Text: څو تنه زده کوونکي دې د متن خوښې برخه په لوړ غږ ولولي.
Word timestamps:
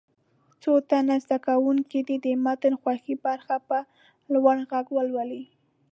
څو 0.61 0.71
تنه 0.89 1.15
زده 1.23 1.37
کوونکي 1.47 1.99
دې 2.07 2.15
د 2.25 2.27
متن 2.43 2.73
خوښې 2.81 3.15
برخه 3.25 3.55
په 3.67 3.77
لوړ 4.33 4.57
غږ 4.71 4.85
ولولي. 4.95 5.43